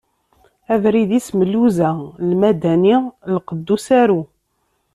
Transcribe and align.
Abrid-is 0.73 1.27
Mluza, 1.37 1.89
Lmadani 2.29 2.95
lqedd 3.37 3.67
n 3.71 3.73
usaru. 3.75 4.21